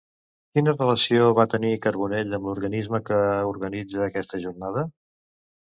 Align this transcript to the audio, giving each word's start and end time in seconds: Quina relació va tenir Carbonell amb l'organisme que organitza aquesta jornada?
Quina 0.55 0.71
relació 0.77 1.27
va 1.41 1.45
tenir 1.51 1.75
Carbonell 1.83 2.33
amb 2.39 2.49
l'organisme 2.51 3.03
que 3.11 3.21
organitza 3.55 4.05
aquesta 4.09 4.45
jornada? 4.49 4.91